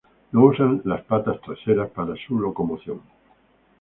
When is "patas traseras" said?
1.01-1.91